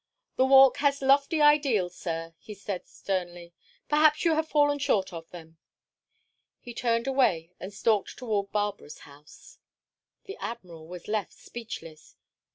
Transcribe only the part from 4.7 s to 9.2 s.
short of them." He turned away and stalked towards Barbara's